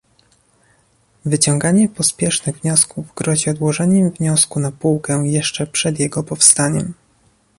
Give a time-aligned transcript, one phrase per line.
[1.25, 6.93] Wyciąganie pospiesznych wniosków grozi odłożeniem wniosku na półkę jeszcze przed jego powstaniem